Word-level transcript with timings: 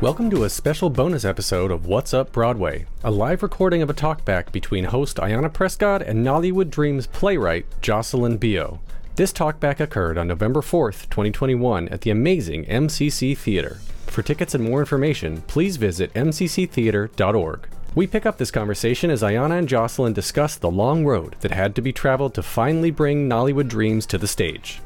Welcome 0.00 0.30
to 0.30 0.44
a 0.44 0.48
special 0.48 0.90
bonus 0.90 1.24
episode 1.24 1.72
of 1.72 1.86
What's 1.86 2.14
Up 2.14 2.30
Broadway, 2.30 2.86
a 3.02 3.10
live 3.10 3.42
recording 3.42 3.82
of 3.82 3.90
a 3.90 3.94
talkback 3.94 4.52
between 4.52 4.84
host 4.84 5.16
Ayanna 5.16 5.52
Prescott 5.52 6.02
and 6.02 6.24
Nollywood 6.24 6.70
Dreams 6.70 7.08
playwright 7.08 7.66
Jocelyn 7.82 8.38
Bioh. 8.38 8.78
This 9.16 9.32
talkback 9.32 9.80
occurred 9.80 10.16
on 10.16 10.28
November 10.28 10.60
4th, 10.60 11.10
2021 11.10 11.88
at 11.88 12.02
the 12.02 12.10
amazing 12.10 12.64
MCC 12.66 13.36
Theater. 13.36 13.80
For 14.06 14.22
tickets 14.22 14.54
and 14.54 14.62
more 14.62 14.78
information, 14.78 15.40
please 15.48 15.78
visit 15.78 16.14
mcctheater.org. 16.14 17.68
We 17.96 18.06
pick 18.06 18.24
up 18.24 18.38
this 18.38 18.52
conversation 18.52 19.10
as 19.10 19.22
Ayanna 19.22 19.58
and 19.58 19.68
Jocelyn 19.68 20.12
discuss 20.12 20.54
the 20.54 20.70
long 20.70 21.06
road 21.06 21.34
that 21.40 21.50
had 21.50 21.74
to 21.74 21.82
be 21.82 21.92
traveled 21.92 22.34
to 22.34 22.42
finally 22.44 22.92
bring 22.92 23.28
Nollywood 23.28 23.66
Dreams 23.66 24.06
to 24.06 24.18
the 24.18 24.28
stage. 24.28 24.80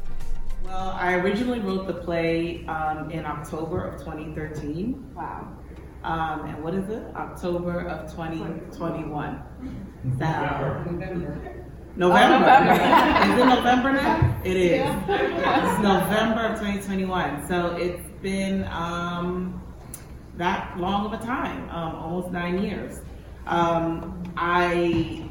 Well, 0.72 0.96
I 0.98 1.16
originally 1.16 1.60
wrote 1.60 1.86
the 1.86 1.92
play 1.92 2.64
um, 2.64 3.10
in 3.10 3.26
October 3.26 3.84
of 3.88 4.00
2013. 4.00 5.12
Wow. 5.14 5.54
Um, 6.02 6.46
and 6.46 6.64
what 6.64 6.72
is 6.72 6.88
it? 6.88 7.02
October 7.14 7.80
of 7.80 8.10
2021. 8.10 9.42
November. 10.02 10.86
November. 10.90 11.66
November. 11.94 12.72
is 13.34 13.38
it 13.38 13.46
November 13.46 13.92
now? 13.92 14.40
It 14.44 14.56
is. 14.56 14.80
It's 15.08 15.82
November 15.82 16.40
of 16.46 16.58
2021. 16.58 17.46
So 17.48 17.76
it's 17.76 18.08
been 18.22 18.64
um, 18.68 19.62
that 20.38 20.78
long 20.78 21.04
of 21.04 21.12
a 21.12 21.22
time, 21.22 21.68
um, 21.68 21.96
almost 21.96 22.32
nine 22.32 22.62
years. 22.62 23.02
Um, 23.46 24.22
I 24.38 25.28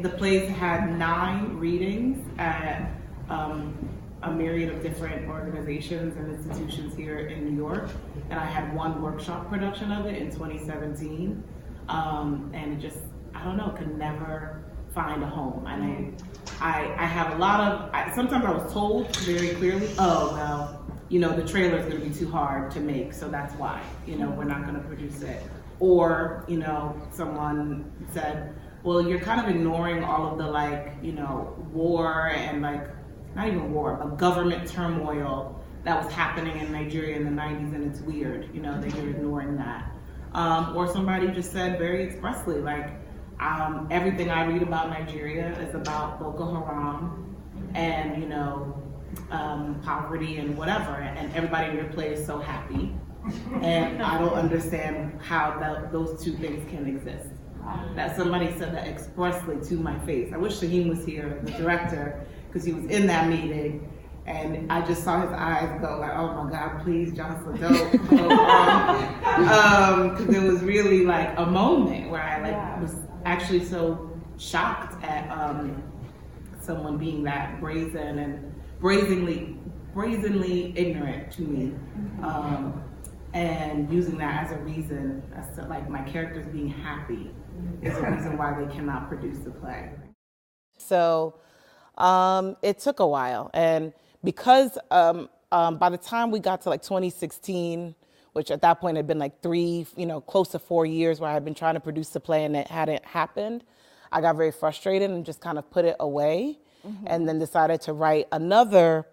the 0.00 0.08
plays 0.08 0.48
had 0.48 0.98
nine 0.98 1.58
readings 1.58 2.26
at 2.38 2.90
um, 3.28 3.97
a 4.22 4.30
myriad 4.30 4.72
of 4.74 4.82
different 4.82 5.28
organizations 5.28 6.16
and 6.16 6.34
institutions 6.34 6.94
here 6.96 7.18
in 7.18 7.44
New 7.44 7.56
York, 7.56 7.88
and 8.30 8.38
I 8.38 8.44
had 8.44 8.74
one 8.74 9.00
workshop 9.00 9.48
production 9.48 9.92
of 9.92 10.06
it 10.06 10.16
in 10.16 10.30
2017, 10.30 11.42
um, 11.88 12.50
and 12.52 12.72
it 12.72 12.80
just 12.80 12.98
I 13.34 13.44
don't 13.44 13.56
know 13.56 13.68
could 13.70 13.96
never 13.96 14.62
find 14.92 15.22
a 15.22 15.26
home. 15.26 15.66
And 15.66 16.20
I 16.60 16.78
I, 16.80 17.04
I 17.04 17.06
have 17.06 17.34
a 17.34 17.38
lot 17.38 17.60
of 17.60 17.90
I, 17.94 18.12
sometimes 18.14 18.44
I 18.44 18.50
was 18.50 18.72
told 18.72 19.14
very 19.18 19.50
clearly, 19.50 19.90
oh 19.98 20.32
well, 20.32 20.84
you 21.08 21.20
know 21.20 21.34
the 21.34 21.46
trailer 21.46 21.78
is 21.78 21.86
going 21.86 22.00
to 22.00 22.08
be 22.08 22.14
too 22.14 22.30
hard 22.30 22.70
to 22.72 22.80
make, 22.80 23.12
so 23.12 23.28
that's 23.28 23.54
why 23.54 23.80
you 24.06 24.16
know 24.16 24.30
we're 24.30 24.44
not 24.44 24.62
going 24.62 24.74
to 24.74 24.86
produce 24.86 25.22
it. 25.22 25.42
Or 25.78 26.44
you 26.48 26.58
know 26.58 27.00
someone 27.12 27.92
said, 28.12 28.54
well 28.82 29.00
you're 29.08 29.20
kind 29.20 29.40
of 29.40 29.48
ignoring 29.54 30.02
all 30.02 30.32
of 30.32 30.38
the 30.38 30.46
like 30.46 30.94
you 31.02 31.12
know 31.12 31.54
war 31.72 32.30
and 32.30 32.62
like 32.62 32.88
not 33.34 33.48
even 33.48 33.72
war, 33.72 33.98
but 34.00 34.16
government 34.16 34.68
turmoil 34.68 35.58
that 35.84 36.02
was 36.04 36.12
happening 36.12 36.58
in 36.58 36.72
Nigeria 36.72 37.16
in 37.16 37.24
the 37.24 37.30
90s, 37.42 37.74
and 37.74 37.84
it's 37.84 38.00
weird, 38.00 38.50
you 38.54 38.60
know, 38.60 38.80
that 38.80 38.94
you're 38.94 39.10
ignoring 39.10 39.56
that. 39.56 39.92
Um, 40.32 40.76
or 40.76 40.86
somebody 40.92 41.28
just 41.28 41.52
said 41.52 41.78
very 41.78 42.02
expressly, 42.04 42.60
like, 42.60 42.90
um, 43.40 43.86
everything 43.90 44.30
I 44.30 44.44
read 44.44 44.62
about 44.62 44.90
Nigeria 44.90 45.56
is 45.60 45.74
about 45.74 46.18
Boko 46.18 46.52
Haram 46.52 47.36
and, 47.74 48.20
you 48.20 48.28
know, 48.28 48.82
um, 49.30 49.80
poverty 49.84 50.38
and 50.38 50.56
whatever, 50.56 50.96
and 50.96 51.34
everybody 51.34 51.70
in 51.70 51.76
your 51.76 51.86
play 51.86 52.12
is 52.12 52.26
so 52.26 52.38
happy. 52.38 52.94
And 53.62 54.02
I 54.02 54.18
don't 54.18 54.32
understand 54.32 55.20
how 55.20 55.88
those 55.92 56.22
two 56.22 56.32
things 56.32 56.68
can 56.70 56.86
exist. 56.86 57.28
That 57.94 58.16
somebody 58.16 58.50
said 58.58 58.74
that 58.74 58.86
expressly 58.86 59.56
to 59.68 59.74
my 59.74 59.98
face. 60.00 60.32
I 60.32 60.38
wish 60.38 60.54
Saheem 60.54 60.88
was 60.88 61.04
here, 61.04 61.40
the 61.44 61.52
director, 61.52 62.26
because 62.48 62.64
he 62.64 62.72
was 62.72 62.84
in 62.86 63.06
that 63.06 63.28
meeting. 63.28 63.92
And 64.26 64.70
I 64.70 64.84
just 64.84 65.04
saw 65.04 65.22
his 65.22 65.32
eyes 65.32 65.80
go 65.80 65.98
like, 66.00 66.12
oh 66.12 66.44
my 66.44 66.50
God, 66.50 66.82
please, 66.82 67.14
Jocelyn, 67.14 67.60
don't 67.60 68.10
go 68.10 68.30
on. 68.38 70.10
Because 70.10 70.28
um, 70.28 70.34
it 70.34 70.52
was 70.52 70.62
really 70.62 71.06
like 71.06 71.32
a 71.38 71.46
moment 71.46 72.10
where 72.10 72.22
I 72.22 72.42
like 72.42 72.52
yeah. 72.52 72.78
was 72.78 72.94
actually 73.24 73.64
so 73.64 74.10
shocked 74.36 75.02
at 75.02 75.30
um, 75.30 75.82
someone 76.60 76.98
being 76.98 77.22
that 77.22 77.58
brazen 77.58 78.18
and 78.18 78.54
brazenly, 78.80 79.56
brazenly 79.94 80.74
ignorant 80.76 81.32
to 81.32 81.42
me. 81.42 81.74
Um, 82.22 82.82
and 83.32 83.90
using 83.92 84.18
that 84.18 84.44
as 84.44 84.52
a 84.52 84.58
reason, 84.58 85.22
as 85.34 85.54
to 85.56 85.66
like 85.66 85.88
my 85.88 86.02
characters 86.02 86.46
being 86.52 86.68
happy 86.68 87.30
is 87.82 87.96
a 87.96 88.10
reason 88.10 88.36
why 88.38 88.62
they 88.62 88.72
cannot 88.74 89.08
produce 89.08 89.38
the 89.38 89.50
play. 89.50 89.90
So 90.78 91.40
um, 91.98 92.56
it 92.62 92.78
took 92.78 93.00
a 93.00 93.06
while. 93.06 93.50
And 93.52 93.92
because 94.24 94.78
um, 94.90 95.28
um, 95.52 95.78
by 95.78 95.90
the 95.90 95.98
time 95.98 96.30
we 96.30 96.40
got 96.40 96.62
to 96.62 96.70
like 96.70 96.82
2016, 96.82 97.94
which 98.32 98.50
at 98.50 98.62
that 98.62 98.80
point 98.80 98.96
had 98.96 99.06
been 99.06 99.18
like 99.18 99.42
three, 99.42 99.86
you 99.96 100.06
know, 100.06 100.20
close 100.20 100.48
to 100.48 100.58
four 100.58 100.86
years 100.86 101.20
where 101.20 101.30
I 101.30 101.34
had 101.34 101.44
been 101.44 101.54
trying 101.54 101.74
to 101.74 101.80
produce 101.80 102.10
the 102.10 102.20
play 102.20 102.44
and 102.44 102.56
it 102.56 102.68
hadn't 102.68 103.04
happened, 103.04 103.64
I 104.10 104.20
got 104.20 104.36
very 104.36 104.52
frustrated 104.52 105.10
and 105.10 105.24
just 105.24 105.40
kind 105.40 105.58
of 105.58 105.70
put 105.70 105.84
it 105.84 105.96
away. 106.00 106.58
Mm-hmm. 106.86 107.06
And 107.08 107.28
then 107.28 107.40
decided 107.40 107.80
to 107.82 107.92
write 107.92 108.28
another 108.30 109.04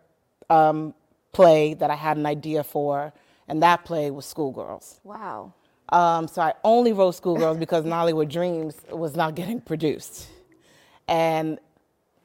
um, 0.52 0.94
play 1.32 1.74
that 1.74 1.90
I 1.90 1.96
had 1.96 2.16
an 2.16 2.28
idea 2.28 2.64
for, 2.64 3.12
and 3.48 3.62
that 3.64 3.86
play 3.86 4.12
was 4.12 4.26
Schoolgirls. 4.26 5.02
Wow. 5.04 5.54
Um, 5.90 6.28
so 6.28 6.44
I 6.44 6.54
only 6.64 6.94
wrote 6.94 7.16
Schoolgirls 7.16 7.58
because 7.66 7.84
Nollywood 7.84 8.30
Dreams 8.30 8.76
was 8.92 9.16
not 9.16 9.34
getting 9.34 9.62
produced. 9.62 10.28
And 11.08 11.60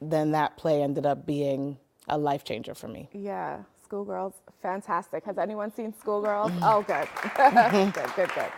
then 0.01 0.31
that 0.31 0.57
play 0.57 0.81
ended 0.81 1.05
up 1.05 1.25
being 1.25 1.77
a 2.07 2.17
life 2.17 2.43
changer 2.43 2.73
for 2.73 2.87
me. 2.87 3.09
Yeah, 3.13 3.59
Schoolgirls, 3.83 4.33
fantastic. 4.61 5.23
Has 5.25 5.37
anyone 5.37 5.71
seen 5.71 5.93
Schoolgirls? 5.93 6.51
Mm-hmm. 6.51 6.63
oh, 6.63 6.81
good. 6.81 7.93
good, 7.93 8.15
good, 8.15 8.35
good. 8.35 8.51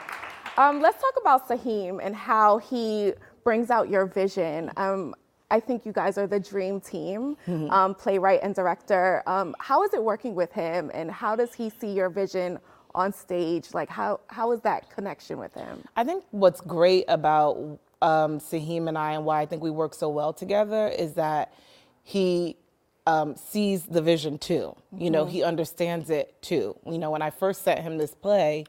Um, 0.58 0.82
let's 0.82 1.02
talk 1.02 1.14
about 1.20 1.48
Saheem 1.48 2.00
and 2.02 2.16
how 2.16 2.60
he 2.60 3.14
brings 3.44 3.72
out 3.72 3.90
your 3.90 4.06
vision. 4.06 4.72
Um, 4.78 5.16
I 5.50 5.60
think 5.60 5.86
you 5.86 5.92
guys 5.92 6.18
are 6.18 6.28
the 6.28 6.40
dream 6.40 6.80
team, 6.80 7.38
mm-hmm. 7.48 7.70
um, 7.70 7.94
playwright 7.94 8.40
and 8.42 8.56
director. 8.56 9.22
Um, 9.28 9.56
how 9.60 9.84
is 9.84 9.94
it 9.94 10.04
working 10.04 10.34
with 10.34 10.52
him, 10.52 10.90
and 10.94 11.12
how 11.12 11.36
does 11.36 11.54
he 11.54 11.70
see 11.70 11.92
your 11.92 12.10
vision 12.10 12.60
on 12.96 13.14
stage? 13.14 13.74
Like, 13.74 13.90
how 13.90 14.20
how 14.28 14.52
is 14.52 14.62
that 14.62 14.90
connection 14.90 15.38
with 15.38 15.54
him? 15.54 15.84
I 15.96 16.04
think 16.04 16.24
what's 16.32 16.62
great 16.62 17.06
about 17.08 17.58
um, 18.02 18.40
Saheem 18.40 18.88
and 18.88 18.98
I, 18.98 19.14
and 19.14 19.26
why 19.26 19.42
I 19.42 19.46
think 19.46 19.64
we 19.64 19.72
work 19.72 19.94
so 19.94 20.10
well 20.10 20.34
together, 20.34 20.88
is 20.88 21.14
that 21.14 21.54
he 22.04 22.58
um, 23.08 23.36
sees 23.36 23.84
the 23.84 24.02
vision 24.02 24.38
too. 24.38 24.76
You 24.98 25.10
know, 25.12 25.24
mm-hmm. 25.24 25.34
he 25.34 25.44
understands 25.44 26.10
it 26.10 26.42
too. 26.42 26.78
You 26.86 26.98
know, 26.98 27.12
when 27.12 27.22
I 27.22 27.30
first 27.30 27.64
sent 27.64 27.80
him 27.80 27.98
this 27.98 28.14
play, 28.14 28.66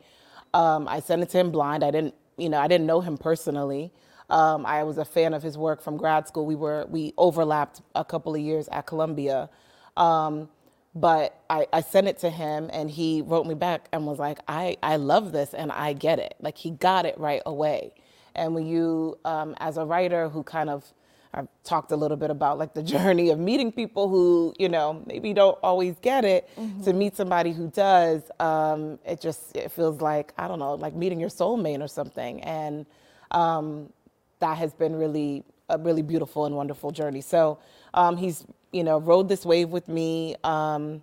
um, 0.53 0.89
I 0.89 1.01
sent 1.01 1.23
it 1.23 1.31
to 1.31 1.39
him 1.39 1.51
blind. 1.51 1.85
I 1.85 1.91
didn't, 1.91 2.15
you 2.37 2.49
know, 2.49 2.59
I 2.59 2.69
didn't 2.69 2.87
know 2.87 3.01
him 3.01 3.19
personally. 3.19 3.93
Um, 4.31 4.65
I 4.65 4.85
was 4.85 4.99
a 4.99 5.05
fan 5.05 5.35
of 5.35 5.43
his 5.43 5.59
work 5.59 5.83
from 5.83 5.97
grad 5.97 6.27
school. 6.27 6.47
We 6.47 6.55
were 6.55 6.87
we 6.89 7.13
overlapped 7.19 7.83
a 7.95 8.05
couple 8.05 8.35
of 8.35 8.41
years 8.41 8.69
at 8.69 8.87
Columbia, 8.87 9.51
um, 9.97 10.49
but 10.95 11.43
I, 11.51 11.67
I 11.73 11.81
sent 11.81 12.09
it 12.09 12.19
to 12.21 12.31
him, 12.31 12.71
and 12.73 12.91
he 12.91 13.23
wrote 13.23 13.47
me 13.47 13.55
back 13.55 13.89
and 13.93 14.07
was 14.07 14.19
like, 14.19 14.39
"I 14.49 14.77
I 14.83 14.97
love 14.97 15.33
this, 15.33 15.55
and 15.55 15.73
I 15.73 15.93
get 15.93 16.19
it. 16.19 16.35
Like 16.41 16.57
he 16.59 16.71
got 16.71 17.07
it 17.07 17.19
right 17.19 17.43
away." 17.47 17.93
And 18.35 18.55
when 18.55 18.67
you, 18.67 19.19
um, 19.25 19.55
as 19.59 19.77
a 19.77 19.85
writer 19.85 20.29
who 20.29 20.43
kind 20.43 20.69
of, 20.69 20.85
I've 21.33 21.49
talked 21.63 21.93
a 21.93 21.97
little 21.97 22.17
bit 22.17 22.31
about 22.31 22.59
like 22.59 22.75
the 22.75 22.83
journey 22.95 23.31
of 23.31 23.39
meeting 23.39 23.73
people 23.73 24.09
who, 24.09 24.55
you 24.59 24.69
know, 24.69 25.03
maybe 25.07 25.33
don't 25.33 25.59
always 25.63 25.97
get 26.01 26.25
it. 26.25 26.49
Mm-hmm. 26.57 26.85
To 26.85 26.93
meet 26.93 27.17
somebody 27.17 27.53
who 27.53 27.69
does, 27.69 28.23
um, 28.41 28.99
it 29.05 29.21
just 29.21 29.57
it 29.57 29.73
feels 29.73 30.01
like 30.01 30.33
I 30.39 30.49
don't 30.49 30.59
know, 30.59 30.75
like 30.75 30.95
meeting 30.95 31.21
your 31.21 31.31
soulmate 31.31 31.83
or 31.83 31.89
something. 31.89 32.41
And 32.43 32.87
um, 33.33 33.93
that 34.41 34.59
has 34.59 34.75
been 34.75 34.97
really 34.97 35.45
a 35.69 35.79
really 35.79 36.03
beautiful 36.03 36.45
and 36.47 36.55
wonderful 36.55 36.91
journey. 36.91 37.21
So 37.21 37.59
um, 37.95 38.17
he's, 38.17 38.45
you 38.75 38.85
know, 38.85 38.99
rode 38.99 39.29
this 39.29 39.47
wave 39.47 39.71
with 39.71 39.89
me 39.89 40.37
um, 40.45 41.03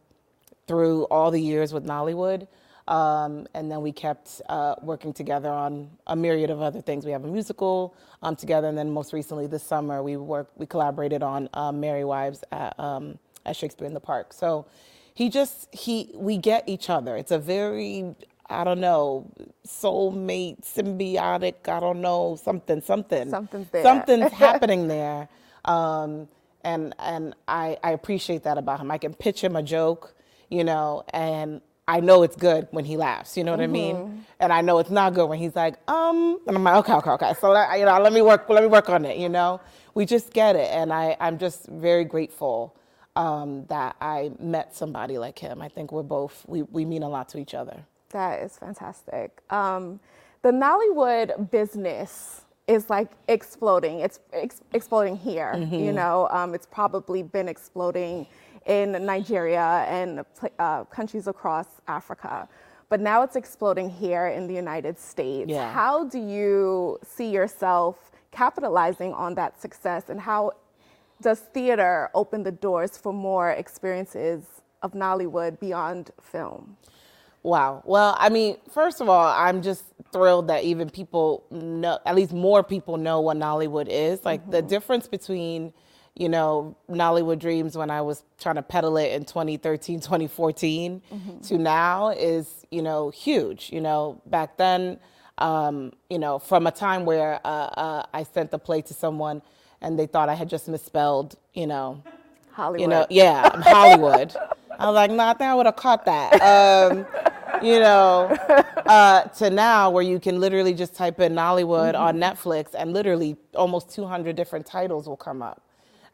through 0.68 1.06
all 1.06 1.32
the 1.32 1.42
years 1.42 1.74
with 1.74 1.86
Nollywood. 1.86 2.48
Um, 2.88 3.48
and 3.54 3.72
then 3.72 3.82
we 3.82 3.94
kept 3.94 4.42
uh, 4.50 4.76
working 4.82 5.14
together 5.14 5.50
on 5.50 5.90
a 6.08 6.16
myriad 6.16 6.50
of 6.50 6.62
other 6.62 6.82
things. 6.82 7.06
We 7.06 7.12
have 7.14 7.24
a 7.24 7.28
musical 7.28 7.96
um, 8.22 8.36
together, 8.36 8.68
and 8.68 8.78
then 8.78 8.92
most 8.92 9.14
recently 9.14 9.48
this 9.48 9.64
summer 9.64 10.04
we 10.04 10.18
worked, 10.18 10.58
we 10.58 10.66
collaborated 10.66 11.24
on 11.24 11.50
uh, 11.54 11.72
Merry 11.72 12.04
Wives 12.04 12.44
at, 12.52 12.78
um, 12.80 13.18
at 13.46 13.56
Shakespeare 13.56 13.88
in 13.88 13.94
the 13.94 14.02
Park. 14.02 14.34
So 14.34 14.66
he 15.14 15.30
just 15.30 15.74
he 15.74 16.12
we 16.16 16.38
get 16.38 16.68
each 16.68 16.90
other. 16.90 17.16
It's 17.16 17.32
a 17.32 17.40
very 17.40 18.16
I 18.50 18.66
don't 18.66 18.82
know 18.82 19.32
soulmate, 19.66 20.62
symbiotic. 20.64 21.70
I 21.70 21.80
don't 21.80 22.02
know 22.02 22.38
something, 22.42 22.82
something. 22.82 23.30
Something's 23.30 23.70
there. 23.70 23.84
Something's 23.84 24.32
happening 24.48 24.88
there, 24.90 25.30
um, 25.66 26.28
and 26.64 26.94
and 27.00 27.36
I 27.48 27.78
I 27.84 27.92
appreciate 27.92 28.44
that 28.44 28.58
about 28.58 28.80
him. 28.80 28.92
I 28.92 28.98
can 28.98 29.14
pitch 29.14 29.44
him 29.44 29.56
a 29.56 29.64
joke, 29.64 30.16
you 30.50 30.64
know, 30.64 31.04
and 31.14 31.62
I 31.88 32.00
know 32.00 32.24
it's 32.24 32.36
good 32.36 32.68
when 32.72 32.86
he 32.86 32.96
laughs. 32.98 33.36
You 33.36 33.44
know 33.44 33.52
what 33.52 33.60
mm-hmm. 33.60 33.70
I 33.70 33.80
mean? 33.80 33.96
Mm-hmm. 33.96 34.20
And 34.40 34.54
I 34.54 34.62
know 34.62 34.80
it's 34.80 34.90
not 34.90 35.14
good 35.14 35.28
when 35.28 35.40
he's 35.40 35.56
like, 35.56 35.76
um, 35.90 36.40
and 36.48 36.56
I'm 36.56 36.64
like, 36.64 36.76
okay, 36.76 36.94
okay, 36.94 37.10
okay. 37.12 37.34
So 37.40 37.50
you 37.76 37.86
know, 37.86 38.00
let 38.00 38.14
me 38.14 38.22
work, 38.22 38.48
let 38.50 38.64
me 38.64 38.70
work 38.70 38.90
on 38.90 39.06
it. 39.06 39.18
You 39.18 39.30
know, 39.30 39.60
we 39.94 40.06
just 40.06 40.32
get 40.34 40.56
it, 40.56 40.70
and 40.72 40.94
I 40.94 41.18
I'm 41.20 41.38
just 41.38 41.66
very 41.68 42.06
grateful 42.06 42.76
um, 43.16 43.66
that 43.66 43.96
I 44.00 44.32
met 44.40 44.76
somebody 44.76 45.18
like 45.18 45.40
him. 45.40 45.62
I 45.62 45.68
think 45.68 45.92
we're 45.92 46.04
both 46.04 46.46
we 46.48 46.64
we 46.64 46.86
mean 46.86 47.04
a 47.04 47.10
lot 47.10 47.30
to 47.30 47.38
each 47.40 47.54
other. 47.54 47.84
That 48.12 48.42
is 48.42 48.58
fantastic. 48.58 49.42
Um, 49.50 50.00
the 50.42 50.52
Nollywood 50.52 51.52
business 51.52 52.41
is 52.68 52.90
like 52.90 53.12
exploding. 53.28 54.00
It's 54.00 54.20
ex- 54.34 54.62
exploding 54.74 55.18
here. 55.18 55.54
Mm-hmm. 55.56 55.76
You 55.76 55.94
know, 55.94 56.28
um, 56.32 56.54
it's 56.54 56.66
probably 56.66 57.24
been 57.24 57.48
exploding 57.48 58.28
in 58.66 58.92
Nigeria 59.06 59.86
and 59.88 60.24
uh, 60.60 60.84
countries 60.86 61.28
across 61.28 61.68
Africa. 61.88 62.48
But 62.90 63.00
now 63.00 63.24
it's 63.24 63.36
exploding 63.36 63.90
here 63.90 64.28
in 64.28 64.48
the 64.48 64.54
United 64.54 65.00
States. 65.00 65.50
Yeah. 65.50 65.72
How 65.72 66.04
do 66.04 66.20
you 66.20 67.00
see 67.04 67.30
yourself 67.30 68.12
capitalizing 68.32 69.14
on 69.14 69.36
that 69.36 69.60
success 69.62 70.10
and 70.10 70.20
how 70.20 70.52
does 71.22 71.40
theater 71.40 72.10
open 72.14 72.44
the 72.44 72.52
doors 72.52 72.98
for 72.98 73.14
more 73.14 73.52
experiences 73.52 74.44
of 74.82 74.94
Nollywood 74.94 75.60
beyond 75.60 76.12
film? 76.22 76.78
Wow. 77.44 77.82
Well, 77.86 78.16
I 78.20 78.30
mean, 78.30 78.58
first 78.72 79.02
of 79.02 79.10
all, 79.10 79.28
I'm 79.28 79.62
just 79.62 79.84
thrilled 80.14 80.48
that 80.48 80.64
even 80.64 80.90
people 80.90 81.46
know, 81.50 81.98
at 82.06 82.16
least 82.16 82.34
more 82.34 82.64
people 82.64 82.98
know 82.98 83.22
what 83.22 83.38
Nollywood 83.38 83.88
is. 83.90 84.24
Like 84.24 84.42
mm-hmm. 84.42 84.52
the 84.52 84.62
difference 84.62 85.08
between 85.08 85.74
you 86.16 86.28
know, 86.28 86.76
Nollywood 86.90 87.40
Dreams 87.40 87.78
when 87.78 87.90
I 87.90 88.02
was 88.02 88.24
trying 88.40 88.56
to 88.56 88.62
peddle 88.62 88.98
it 88.98 89.14
in 89.14 89.26
2013, 89.26 90.02
2014 90.02 91.02
mm-hmm. 91.12 91.40
to 91.40 91.58
now 91.58 92.10
is, 92.10 92.66
you 92.70 92.82
know, 92.82 93.10
huge. 93.10 93.70
You 93.72 93.82
know, 93.82 94.22
back 94.26 94.58
then, 94.58 95.00
um, 95.38 95.94
you 96.10 96.20
know, 96.20 96.38
from 96.38 96.68
a 96.68 96.72
time 96.72 97.06
where 97.06 97.40
uh, 97.46 97.48
uh, 97.48 98.06
I 98.14 98.24
sent 98.24 98.52
the 98.52 98.60
play 98.60 98.82
to 98.84 98.94
someone 98.94 99.42
and 99.82 99.98
they 99.98 100.06
thought 100.06 100.30
I 100.30 100.36
had 100.36 100.50
just 100.50 100.68
misspelled, 100.68 101.38
you 101.54 101.66
know, 101.66 102.04
Hollywood. 102.52 102.82
You 102.82 102.88
know, 102.88 103.08
yeah, 103.10 103.50
Hollywood. 103.62 104.36
I 104.82 104.88
was 104.88 104.96
like, 104.96 105.12
nah, 105.12 105.30
I 105.30 105.34
think 105.34 105.48
I 105.48 105.54
would 105.54 105.68
have 105.68 105.76
caught 105.76 106.06
that. 106.06 106.42
Um, 106.42 107.06
you 107.62 107.80
know, 107.80 108.36
uh, 108.88 109.26
to 109.26 109.52
now 109.52 109.92
where 109.92 110.02
you 110.02 110.20
can 110.20 110.40
literally 110.40 110.74
just 110.74 110.96
type 110.96 111.20
in 111.20 111.34
Nollywood 111.34 111.94
mm-hmm. 111.94 112.02
on 112.02 112.18
Netflix 112.18 112.74
and 112.74 112.92
literally 112.92 113.38
almost 113.54 113.94
200 113.94 114.36
different 114.36 114.66
titles 114.66 115.08
will 115.08 115.16
come 115.18 115.44
up. 115.44 115.62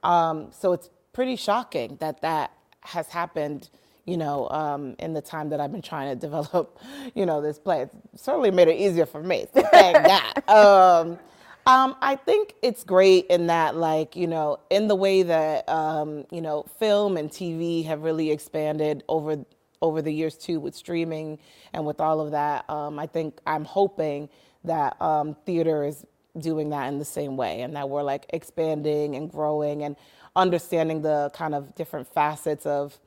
Um, 0.04 0.50
so 0.52 0.74
it's 0.74 0.90
pretty 1.14 1.38
shocking 1.38 1.96
that 2.02 2.22
that 2.24 2.52
has 2.82 3.08
happened, 3.08 3.70
you 4.06 4.18
know, 4.18 4.50
um, 4.50 4.98
in 5.00 5.14
the 5.14 5.22
time 5.22 5.48
that 5.50 5.62
I've 5.62 5.72
been 5.72 5.82
trying 5.82 6.14
to 6.14 6.20
develop, 6.20 6.78
you 7.16 7.26
know, 7.26 7.42
this 7.42 7.58
play. 7.58 7.84
It 7.84 7.92
certainly 8.16 8.52
made 8.52 8.68
it 8.68 8.78
easier 8.78 9.06
for 9.06 9.24
me. 9.24 9.46
So 9.54 9.62
thank 9.62 10.06
God. 10.46 10.50
Um, 10.50 11.20
um, 11.68 11.96
I 12.02 12.16
think 12.16 12.56
it's 12.62 12.84
great 12.84 13.28
in 13.28 13.48
that, 13.48 13.76
like, 13.76 14.16
you 14.16 14.26
know, 14.28 14.60
in 14.70 14.88
the 14.88 14.96
way 14.96 15.22
that, 15.24 15.68
um, 15.70 16.26
you 16.32 16.42
know, 16.42 16.64
film 16.80 17.18
and 17.18 17.30
TV 17.30 17.86
have 17.86 18.02
really 18.02 18.32
expanded 18.32 19.04
over 19.08 19.46
over 19.80 20.02
the 20.02 20.12
years 20.12 20.36
too, 20.36 20.60
with 20.60 20.74
streaming 20.74 21.38
and 21.72 21.86
with 21.86 22.02
all 22.02 22.20
of 22.20 22.32
that. 22.32 22.68
Um, 22.68 22.98
I 22.98 23.06
think 23.06 23.40
I'm 23.46 23.64
hoping 23.64 24.28
that 24.64 25.00
um, 25.00 25.36
theater 25.46 25.84
is 25.84 26.04
doing 26.40 26.70
that 26.70 26.88
in 26.88 27.00
the 27.00 27.06
same 27.06 27.38
way 27.38 27.62
and 27.62 27.76
that 27.76 27.90
we're 27.90 28.04
like 28.04 28.26
expanding 28.30 29.16
and 29.16 29.32
growing 29.32 29.84
and 29.84 29.96
understanding 30.36 31.02
the 31.02 31.32
kind 31.34 31.56
of 31.56 31.74
different 31.76 32.08
facets 32.08 32.66
of 32.66 33.00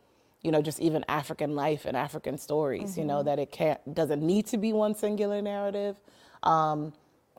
you 0.43 0.51
know 0.51 0.61
just 0.61 0.81
even 0.81 1.05
african 1.09 1.55
life 1.55 1.85
and 1.85 1.97
african 1.97 2.37
stories 2.37 2.93
mm-hmm. 2.93 3.01
you 3.01 3.07
know 3.07 3.19
mm-hmm. 3.19 3.27
that 3.27 3.39
it 3.39 3.53
can't 3.53 3.95
doesn't 3.95 4.23
need 4.23 4.47
to 4.47 4.57
be 4.57 4.73
one 4.73 4.95
singular 4.95 5.41
narrative 5.41 5.97
um, 6.43 6.93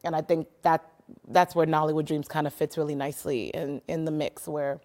and 0.04 0.16
i 0.16 0.22
think 0.22 0.48
that 0.62 0.91
that's 1.30 1.56
where 1.56 1.66
nollywood 1.66 2.06
dreams 2.06 2.28
kind 2.28 2.48
of 2.48 2.54
fits 2.54 2.78
really 2.78 2.96
nicely 2.96 3.48
in 3.48 3.82
in 3.88 4.06
the 4.06 4.12
mix 4.12 4.48
where 4.48 4.80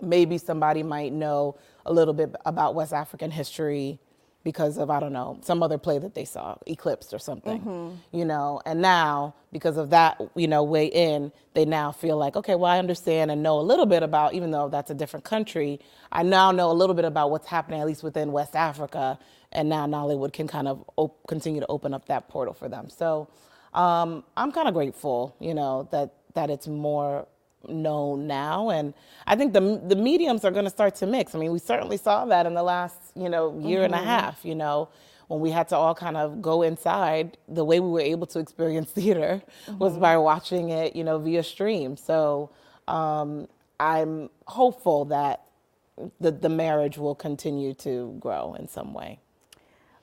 maybe 0.00 0.38
somebody 0.38 0.82
might 0.82 1.12
know 1.12 1.56
a 1.86 1.92
little 1.92 2.14
bit 2.14 2.34
about 2.46 2.74
west 2.74 2.92
african 2.92 3.30
history 3.30 3.98
because 4.44 4.78
of 4.78 4.90
I 4.90 5.00
don't 5.00 5.12
know 5.12 5.38
some 5.42 5.62
other 5.62 5.78
play 5.78 5.98
that 5.98 6.14
they 6.14 6.24
saw, 6.24 6.56
Eclipsed 6.66 7.12
or 7.12 7.18
something, 7.18 7.60
mm-hmm. 7.60 8.16
you 8.16 8.24
know. 8.24 8.60
And 8.64 8.80
now 8.80 9.34
because 9.52 9.76
of 9.76 9.90
that, 9.90 10.20
you 10.34 10.48
know, 10.48 10.62
way 10.62 10.86
in, 10.86 11.32
they 11.54 11.64
now 11.64 11.92
feel 11.92 12.16
like 12.16 12.36
okay, 12.36 12.54
well, 12.54 12.70
I 12.70 12.78
understand 12.78 13.30
and 13.30 13.42
know 13.42 13.58
a 13.58 13.62
little 13.62 13.86
bit 13.86 14.02
about, 14.02 14.34
even 14.34 14.50
though 14.50 14.68
that's 14.68 14.90
a 14.90 14.94
different 14.94 15.24
country, 15.24 15.80
I 16.10 16.22
now 16.22 16.50
know 16.52 16.70
a 16.70 16.74
little 16.74 16.94
bit 16.94 17.04
about 17.04 17.30
what's 17.30 17.46
happening 17.46 17.80
at 17.80 17.86
least 17.86 18.02
within 18.02 18.32
West 18.32 18.56
Africa, 18.56 19.18
and 19.52 19.68
now 19.68 19.86
Nollywood 19.86 20.32
can 20.32 20.48
kind 20.48 20.68
of 20.68 20.84
op- 20.96 21.26
continue 21.28 21.60
to 21.60 21.66
open 21.68 21.94
up 21.94 22.06
that 22.06 22.28
portal 22.28 22.54
for 22.54 22.68
them. 22.68 22.88
So 22.88 23.28
um, 23.74 24.24
I'm 24.36 24.52
kind 24.52 24.68
of 24.68 24.74
grateful, 24.74 25.34
you 25.38 25.54
know, 25.54 25.88
that 25.92 26.14
that 26.34 26.50
it's 26.50 26.66
more 26.66 27.26
known 27.68 28.26
now 28.26 28.70
and 28.70 28.94
i 29.26 29.36
think 29.36 29.52
the 29.52 29.80
the 29.86 29.96
mediums 29.96 30.44
are 30.44 30.50
going 30.50 30.64
to 30.64 30.70
start 30.70 30.94
to 30.94 31.06
mix 31.06 31.34
i 31.34 31.38
mean 31.38 31.52
we 31.52 31.58
certainly 31.58 31.96
saw 31.96 32.24
that 32.24 32.46
in 32.46 32.54
the 32.54 32.62
last 32.62 32.96
you 33.14 33.28
know 33.28 33.58
year 33.60 33.80
mm-hmm. 33.80 33.84
and 33.86 33.94
a 33.94 33.98
mm-hmm. 33.98 34.06
half 34.06 34.44
you 34.44 34.54
know 34.54 34.88
when 35.28 35.40
we 35.40 35.50
had 35.50 35.68
to 35.68 35.76
all 35.76 35.94
kind 35.94 36.16
of 36.16 36.40
go 36.42 36.62
inside 36.62 37.36
the 37.48 37.64
way 37.64 37.78
we 37.78 37.90
were 37.90 38.00
able 38.00 38.26
to 38.26 38.38
experience 38.38 38.90
theater 38.92 39.42
mm-hmm. 39.66 39.78
was 39.78 39.98
by 39.98 40.16
watching 40.16 40.70
it 40.70 40.96
you 40.96 41.04
know 41.04 41.18
via 41.18 41.42
stream 41.42 41.96
so 41.96 42.50
um, 42.88 43.46
i'm 43.78 44.30
hopeful 44.46 45.04
that 45.04 45.42
the, 46.18 46.30
the 46.30 46.48
marriage 46.48 46.96
will 46.96 47.14
continue 47.14 47.74
to 47.74 48.16
grow 48.20 48.54
in 48.54 48.66
some 48.66 48.94
way 48.94 49.18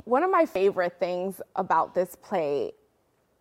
one 0.04 0.24
of 0.24 0.30
my 0.30 0.46
favorite 0.46 1.00
things 1.00 1.42
about 1.56 1.96
this 1.96 2.16
play 2.22 2.72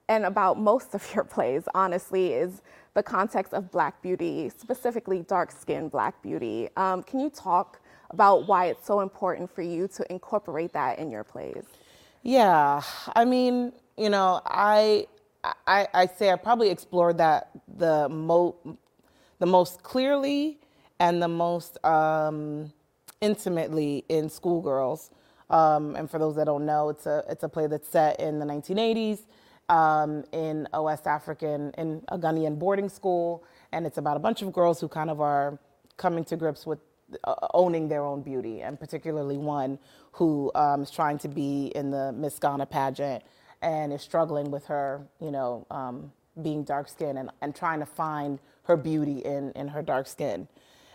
and 0.09 0.25
about 0.25 0.59
most 0.59 0.95
of 0.95 1.07
your 1.15 1.25
plays 1.25 1.65
honestly 1.75 2.33
is 2.33 2.63
the 2.95 3.03
context 3.03 3.53
of 3.53 3.71
Black 3.71 4.01
beauty, 4.03 4.51
specifically 4.57 5.21
dark 5.21 5.53
skinned 5.53 5.91
Black 5.91 6.23
beauty. 6.23 6.69
Um, 6.77 7.03
can 7.03 7.21
you 7.21 7.31
talk 7.31 7.81
about 8.11 8.47
why 8.47 8.67
it's 8.67 8.87
so 8.87 9.01
important 9.01 9.53
for 9.55 9.63
you 9.63 9.89
to 9.89 10.13
incorporate 10.13 10.73
that 10.73 10.99
in 10.99 11.11
your 11.11 11.25
plays? 11.25 11.65
Yeah, 12.23 12.83
I 13.15 13.25
mean, 13.25 13.73
you 13.97 14.11
know, 14.11 14.41
I 14.47 15.07
I, 15.67 15.87
I 15.95 16.07
say 16.07 16.31
I 16.31 16.37
probably 16.37 16.71
explored 16.71 17.19
that 17.19 17.51
the 17.77 18.09
mo 18.09 18.57
the 19.39 19.47
most 19.47 19.83
clearly 19.83 20.59
and 20.99 21.23
the 21.23 21.29
most 21.29 21.85
um, 21.85 22.73
intimately 23.21 24.05
in 24.09 24.29
Schoolgirls. 24.29 25.11
Um, 25.51 25.95
and 25.95 26.11
for 26.11 26.19
those 26.19 26.35
that 26.37 26.47
don't 26.47 26.67
know, 26.67 26.89
it's 26.89 27.07
a 27.07 27.23
it's 27.29 27.45
a 27.45 27.49
play 27.49 27.67
that's 27.67 27.89
set 27.89 28.19
in 28.19 28.39
the 28.39 28.47
1980s 28.47 29.21
um, 29.69 30.25
in 30.33 30.69
a 30.73 30.83
West 30.83 31.07
African, 31.07 31.73
in 31.79 32.03
a 32.09 32.19
Ghanaian 32.19 32.59
boarding 32.59 32.89
school. 32.89 33.45
And 33.73 33.87
it's 33.87 33.99
about 33.99 34.17
a 34.17 34.21
bunch 34.21 34.43
of 34.43 34.53
girls 34.53 34.81
who 34.81 34.89
kind 34.89 35.11
of 35.11 35.21
are 35.21 35.59
coming 35.97 36.25
to 36.25 36.37
grips 36.37 36.67
with 36.67 36.79
uh, 37.25 37.35
owning 37.55 37.89
their 37.89 38.05
own 38.05 38.23
beauty, 38.23 38.63
and 38.63 38.79
particularly 38.79 39.37
one 39.37 39.79
who 40.13 40.51
um, 40.55 40.83
is 40.83 40.91
trying 40.91 41.19
to 41.19 41.29
be 41.29 41.73
in 41.75 41.91
the 41.91 42.13
Miss 42.13 42.39
Ghana 42.39 42.67
pageant 42.67 43.23
and 43.63 43.93
is 43.93 44.03
struggling 44.03 44.51
with 44.51 44.67
her, 44.67 45.07
you 45.21 45.31
know, 45.31 45.67
um, 45.71 46.13
being 46.43 46.65
dark 46.65 46.89
skinned 46.89 47.19
and, 47.19 47.31
and 47.41 47.55
trying 47.55 47.81
to 47.81 47.87
find 47.87 48.39
her 48.65 48.77
beauty 48.77 49.19
in, 49.19 49.53
in 49.53 49.69
her 49.69 49.83
dark 49.83 50.07
skin. 50.07 50.49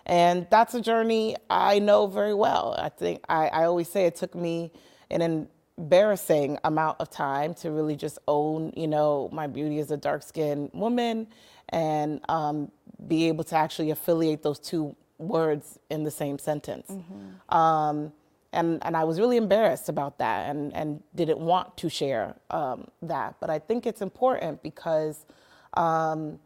And 0.06 0.48
that's 0.50 0.74
a 0.74 0.82
journey 0.82 1.36
I 1.50 1.80
know 1.80 2.08
very 2.08 2.34
well. 2.34 2.76
I 2.78 2.90
think 2.90 3.24
I, 3.30 3.48
I 3.48 3.64
always 3.66 3.90
say 3.90 4.06
it 4.06 4.16
took 4.16 4.36
me 4.36 4.72
in 5.10 5.22
an 5.22 5.48
embarrassing 5.82 6.60
amount 6.64 6.96
of 7.00 7.10
time 7.10 7.56
to 7.56 7.72
really 7.72 7.96
just 7.96 8.20
own, 8.28 8.72
you 8.78 8.88
know, 8.88 9.30
my 9.34 9.48
beauty 9.48 9.80
as 9.80 9.90
a 9.90 9.98
dark 9.98 10.22
skinned 10.22 10.70
woman 10.74 11.26
and 11.70 12.22
um, 12.30 12.72
be 13.08 13.28
able 13.28 13.44
to 13.44 13.56
actually 13.56 13.90
affiliate 13.90 14.44
those 14.44 14.60
two 14.60 14.96
words 15.18 15.80
in 15.90 16.04
the 16.04 16.12
same 16.12 16.38
sentence. 16.38 16.88
Mm-hmm. 16.88 17.58
Um, 17.58 18.14
and, 18.54 18.84
and 18.86 18.96
I 18.96 19.04
was 19.06 19.20
really 19.20 19.38
embarrassed 19.38 19.90
about 19.90 20.20
that 20.20 20.50
and, 20.50 20.72
and 20.76 21.02
didn't 21.16 21.40
want 21.40 21.76
to 21.78 21.90
share 21.90 22.36
um, 22.52 22.88
that. 23.02 23.36
But 23.40 23.50
I 23.50 23.58
think 23.58 23.88
it's 23.88 24.02
important 24.02 24.62
because 24.62 25.26
um, 25.74 26.38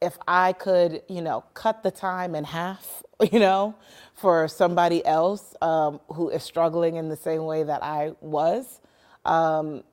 if 0.00 0.16
I 0.26 0.52
could, 0.52 1.02
you 1.08 1.20
know, 1.20 1.44
cut 1.54 1.82
the 1.82 1.90
time 1.90 2.34
in 2.34 2.44
half, 2.44 3.02
you 3.32 3.38
know, 3.38 3.74
for 4.14 4.48
somebody 4.48 5.04
else 5.04 5.54
um, 5.60 6.00
who 6.08 6.28
is 6.30 6.42
struggling 6.42 6.96
in 6.96 7.08
the 7.08 7.16
same 7.16 7.44
way 7.44 7.62
that 7.62 7.82
I 7.82 8.12
was, 8.20 8.80
um, 9.24 9.84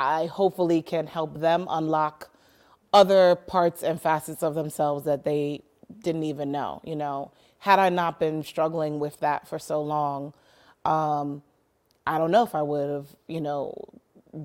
I 0.00 0.26
hopefully 0.26 0.82
can 0.82 1.06
help 1.06 1.38
them 1.38 1.66
unlock 1.70 2.30
other 2.92 3.34
parts 3.34 3.82
and 3.82 4.00
facets 4.00 4.42
of 4.42 4.54
themselves 4.54 5.04
that 5.04 5.24
they 5.24 5.62
didn't 6.02 6.24
even 6.24 6.50
know. 6.50 6.80
You 6.84 6.96
know, 6.96 7.30
had 7.58 7.78
I 7.78 7.88
not 7.88 8.18
been 8.18 8.42
struggling 8.42 8.98
with 8.98 9.20
that 9.20 9.46
for 9.46 9.58
so 9.58 9.82
long, 9.82 10.34
um, 10.84 11.42
I 12.06 12.18
don't 12.18 12.30
know 12.30 12.42
if 12.42 12.54
I 12.54 12.62
would 12.62 12.90
have, 12.90 13.06
you 13.28 13.40
know, 13.40 13.74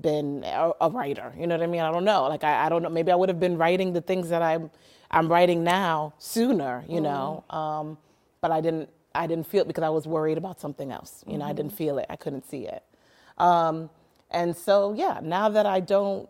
been 0.00 0.44
a, 0.44 0.70
a, 0.80 0.90
writer. 0.90 1.32
You 1.36 1.46
know 1.46 1.56
what 1.56 1.64
I 1.64 1.66
mean? 1.66 1.80
I 1.80 1.90
don't 1.90 2.04
know. 2.04 2.28
Like 2.28 2.44
I, 2.44 2.66
I 2.66 2.68
don't 2.68 2.82
know. 2.82 2.90
Maybe 2.90 3.10
I 3.10 3.16
would 3.16 3.28
have 3.28 3.40
been 3.40 3.56
writing 3.56 3.92
the 3.92 4.00
things 4.00 4.28
that 4.28 4.42
I'm 4.42 4.70
I'm 5.10 5.28
writing 5.28 5.64
now 5.64 6.14
sooner. 6.18 6.84
You 6.88 7.00
mm. 7.00 7.04
know, 7.04 7.44
um, 7.50 7.98
but 8.40 8.50
I 8.50 8.60
didn't. 8.60 8.90
I 9.14 9.26
didn't 9.26 9.46
feel 9.46 9.62
it 9.62 9.68
because 9.68 9.84
I 9.84 9.88
was 9.88 10.06
worried 10.06 10.38
about 10.38 10.60
something 10.60 10.92
else. 10.92 11.24
You 11.26 11.38
know, 11.38 11.44
mm-hmm. 11.44 11.50
I 11.50 11.52
didn't 11.54 11.72
feel 11.72 11.98
it. 11.98 12.06
I 12.08 12.16
couldn't 12.16 12.48
see 12.48 12.66
it. 12.66 12.84
Um, 13.38 13.90
and 14.30 14.54
so 14.56 14.92
yeah, 14.92 15.20
now 15.22 15.48
that 15.48 15.66
I 15.66 15.80
don't, 15.80 16.28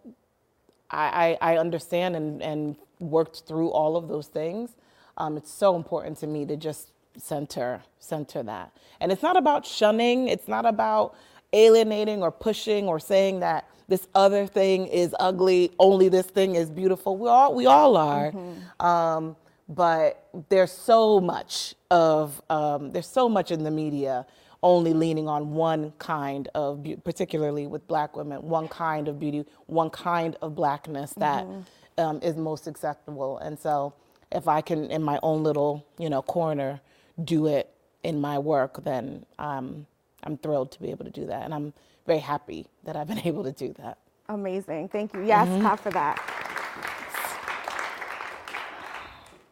I 0.90 1.36
I, 1.40 1.52
I 1.52 1.58
understand 1.58 2.16
and 2.16 2.42
and 2.42 2.76
worked 3.00 3.42
through 3.46 3.70
all 3.70 3.96
of 3.96 4.08
those 4.08 4.28
things. 4.28 4.70
Um, 5.16 5.36
it's 5.36 5.52
so 5.52 5.76
important 5.76 6.18
to 6.18 6.26
me 6.26 6.46
to 6.46 6.56
just 6.56 6.92
center 7.16 7.82
center 7.98 8.42
that. 8.42 8.72
And 9.00 9.12
it's 9.12 9.22
not 9.22 9.36
about 9.36 9.66
shunning. 9.66 10.28
It's 10.28 10.48
not 10.48 10.64
about 10.66 11.16
alienating 11.52 12.22
or 12.22 12.30
pushing 12.30 12.86
or 12.86 13.00
saying 13.00 13.40
that 13.40 13.68
this 13.88 14.06
other 14.14 14.46
thing 14.46 14.86
is 14.86 15.14
ugly, 15.18 15.72
only 15.78 16.08
this 16.08 16.26
thing 16.26 16.54
is 16.54 16.70
beautiful. 16.70 17.16
We 17.16 17.28
all 17.28 17.54
we 17.54 17.66
all 17.66 17.96
are. 17.96 18.32
Mm-hmm. 18.32 18.86
Um, 18.86 19.36
but 19.68 20.28
there's 20.48 20.72
so 20.72 21.20
much 21.20 21.74
of 21.90 22.40
um, 22.50 22.92
there's 22.92 23.08
so 23.08 23.28
much 23.28 23.50
in 23.50 23.64
the 23.64 23.70
media 23.70 24.26
only 24.62 24.92
leaning 24.92 25.28
on 25.28 25.54
one 25.54 25.92
kind 25.98 26.48
of 26.54 26.82
beauty, 26.82 27.00
particularly 27.04 27.66
with 27.66 27.86
black 27.86 28.16
women, 28.16 28.42
one 28.42 28.68
kind 28.68 29.08
of 29.08 29.18
beauty, 29.18 29.44
one 29.66 29.90
kind 29.90 30.36
of 30.42 30.54
blackness 30.54 31.12
that 31.16 31.44
mm-hmm. 31.44 32.04
um, 32.04 32.20
is 32.22 32.36
most 32.36 32.66
acceptable. 32.66 33.38
And 33.38 33.58
so 33.58 33.94
if 34.32 34.48
I 34.48 34.60
can, 34.60 34.90
in 34.90 35.02
my 35.02 35.18
own 35.22 35.42
little, 35.42 35.86
you 35.98 36.10
know, 36.10 36.22
corner, 36.22 36.80
do 37.22 37.46
it 37.46 37.72
in 38.02 38.20
my 38.20 38.38
work, 38.38 38.82
then 38.84 39.24
um, 39.38 39.86
I'm 40.24 40.36
thrilled 40.38 40.72
to 40.72 40.80
be 40.80 40.90
able 40.90 41.04
to 41.04 41.10
do 41.10 41.26
that. 41.26 41.44
And 41.44 41.54
I'm 41.54 41.72
very 42.06 42.18
happy 42.18 42.66
that 42.84 42.96
I've 42.96 43.08
been 43.08 43.18
able 43.24 43.44
to 43.44 43.52
do 43.52 43.72
that. 43.74 43.98
Amazing. 44.28 44.88
Thank 44.88 45.14
you. 45.14 45.24
Yes, 45.24 45.48
mm-hmm. 45.48 45.74
for 45.76 45.90
that. 45.90 46.22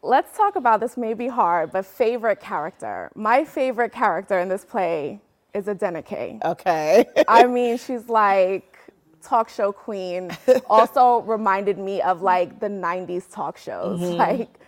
Let's 0.02 0.36
talk 0.36 0.56
about 0.56 0.80
this 0.80 0.96
may 0.96 1.14
be 1.14 1.26
hard, 1.26 1.72
but 1.72 1.84
favorite 1.84 2.40
character. 2.40 3.10
My 3.14 3.44
favorite 3.44 3.92
character 3.92 4.38
in 4.38 4.48
this 4.48 4.64
play 4.64 5.20
is 5.54 5.64
Adenike. 5.64 6.44
Okay. 6.44 7.06
I 7.26 7.46
mean, 7.56 7.78
she's 7.78 8.08
like 8.08 8.78
talk 9.22 9.48
show 9.48 9.72
queen. 9.72 10.30
also 10.70 11.22
reminded 11.22 11.78
me 11.78 12.02
of 12.02 12.22
like 12.22 12.60
the 12.60 12.68
90s 12.68 13.30
talk 13.30 13.56
shows. 13.56 14.00
Mm-hmm. 14.00 14.16
Like 14.16 14.60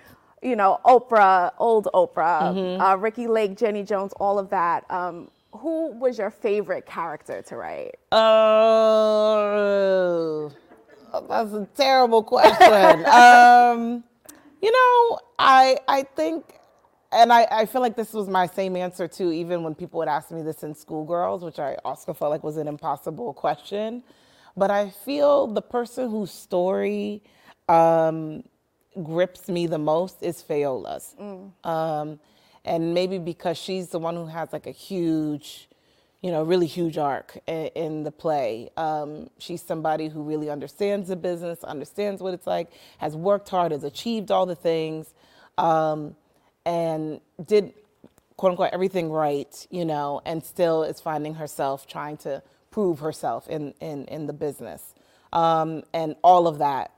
you 0.43 0.57
know, 0.57 0.81
Oprah, 0.85 1.53
old 1.59 1.89
Oprah, 1.95 2.55
mm-hmm. 2.55 2.81
uh, 2.81 2.97
Ricki 2.97 3.27
Lake, 3.27 3.57
Jenny 3.57 3.83
Jones, 3.83 4.13
all 4.21 4.39
of 4.39 4.51
that. 4.51 4.89
Um, 4.91 5.31
who 5.53 5.93
was 5.93 6.19
your 6.19 6.31
favorite 6.31 6.87
character 6.87 7.43
to 7.43 7.57
write? 7.57 7.97
Oh, 8.13 9.33
that's 11.29 11.53
a 11.53 11.67
terrible 11.77 12.23
question. 12.23 13.07
um, 13.13 14.05
you 14.63 14.71
know, 14.71 15.19
I 15.39 15.79
I 15.89 16.03
think, 16.03 16.45
and 17.13 17.33
I, 17.33 17.47
I 17.51 17.67
feel 17.67 17.81
like 17.81 17.97
this 17.97 18.13
was 18.13 18.29
my 18.29 18.47
same 18.47 18.77
answer 18.77 19.09
too, 19.09 19.33
even 19.33 19.63
when 19.63 19.75
people 19.75 19.99
would 19.99 20.09
ask 20.09 20.31
me 20.31 20.43
this 20.43 20.63
in 20.63 20.75
Schoolgirls, 20.75 21.43
which 21.43 21.59
I 21.59 21.77
also 21.85 22.13
felt 22.13 22.31
like 22.31 22.45
was 22.45 22.57
an 22.57 22.69
impossible 22.69 23.33
question. 23.33 24.03
But 24.57 24.71
I 24.71 24.91
feel 24.91 25.47
the 25.47 25.63
person 25.63 26.11
whose 26.11 26.33
story 26.33 27.23
um, 27.69 28.43
grips 29.03 29.49
me 29.49 29.67
the 29.67 29.79
most 29.79 30.23
is 30.23 30.43
Fayola's. 30.43 31.15
Mm. 31.21 31.53
Um, 31.65 32.21
and 32.65 32.95
maybe 32.95 33.19
because 33.19 33.57
she's 33.57 33.89
the 33.89 33.99
one 33.99 34.15
who 34.15 34.27
has 34.27 34.53
like 34.53 34.67
a 34.67 34.73
huge, 34.73 35.69
you 36.23 36.31
know, 36.31 36.43
really 36.43 36.67
huge 36.67 36.99
arc 36.99 37.39
in, 37.47 37.67
in 37.75 38.03
the 38.03 38.11
play. 38.11 38.71
Um, 38.77 39.31
she's 39.39 39.63
somebody 39.63 40.09
who 40.09 40.23
really 40.23 40.51
understands 40.51 41.09
the 41.09 41.17
business, 41.17 41.63
understands 41.65 42.23
what 42.23 42.35
it's 42.35 42.47
like, 42.47 42.71
has 42.99 43.17
worked 43.17 43.49
hard, 43.49 43.73
has 43.73 43.85
achieved 43.85 44.31
all 44.31 44.47
the 44.47 44.57
things, 44.57 45.15
um, 45.57 46.17
and 46.67 47.21
did 47.47 47.73
quote 48.37 48.51
unquote 48.51 48.71
everything 48.73 49.11
right, 49.11 49.67
you 49.71 49.85
know, 49.85 50.21
and 50.25 50.45
still 50.45 50.85
is 50.85 51.01
finding 51.01 51.35
herself 51.35 51.87
trying 51.87 52.17
to 52.19 52.43
prove 52.71 53.01
herself 53.01 53.49
in 53.49 53.75
in, 53.81 54.05
in 54.07 54.27
the 54.27 54.33
business. 54.33 54.95
Um, 55.33 55.83
and 55.93 56.17
all 56.23 56.47
of 56.47 56.59
that 56.59 56.93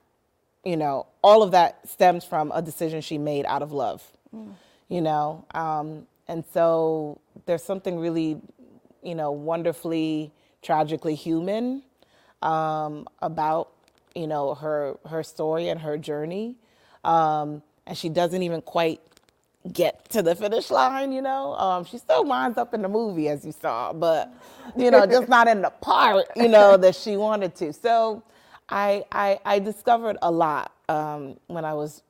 you 0.64 0.76
know, 0.76 1.06
all 1.22 1.42
of 1.42 1.52
that 1.52 1.88
stems 1.88 2.24
from 2.24 2.52
a 2.54 2.62
decision 2.62 3.00
she 3.00 3.18
made 3.18 3.46
out 3.46 3.62
of 3.62 3.72
love, 3.72 4.02
mm. 4.34 4.52
You 4.90 5.02
know. 5.02 5.46
Um, 5.54 6.06
and 6.28 6.44
so 6.54 7.20
there's 7.46 7.64
something 7.64 8.00
really, 8.00 8.40
you 9.04 9.16
know, 9.16 9.32
wonderfully, 9.32 10.32
tragically 10.62 11.16
human 11.16 11.84
um, 12.42 13.08
about, 13.22 13.70
you 14.16 14.28
know, 14.28 14.54
her 14.56 14.98
her 15.08 15.24
story 15.24 15.70
and 15.70 15.80
her 15.80 15.98
journey. 15.98 16.56
Um, 17.04 17.62
and 17.86 17.98
she 17.98 18.10
doesn't 18.10 18.42
even 18.44 18.62
quite 18.62 19.02
get 19.72 20.08
to 20.10 20.22
the 20.22 20.36
finish 20.36 20.70
line, 20.70 21.12
you 21.12 21.22
know. 21.22 21.54
Um, 21.56 21.84
she 21.84 21.98
still 21.98 22.24
winds 22.24 22.58
up 22.58 22.74
in 22.74 22.82
the 22.82 22.88
movie, 22.88 23.28
as 23.28 23.46
you 23.46 23.52
saw, 23.52 23.94
but 23.94 24.32
you 24.76 24.90
know, 24.92 25.06
just 25.06 25.28
not 25.28 25.48
in 25.48 25.62
the 25.62 25.70
part, 25.70 26.26
you 26.36 26.48
know, 26.48 26.76
that 26.78 26.96
she 26.96 27.16
wanted 27.18 27.56
to. 27.56 27.72
So 27.74 28.24
I, 28.70 29.04
I, 29.12 29.40
I 29.46 29.60
discovered 29.60 30.18
a 30.22 30.32
lot 30.32 30.72
um, 30.90 31.38
when 31.48 31.64
I 31.66 31.74
was 31.74 32.02